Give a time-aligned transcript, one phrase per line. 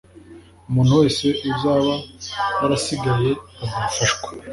[0.69, 1.93] umuntu wese uzaba
[2.59, 3.31] yarasigaye
[3.63, 4.29] azafashwa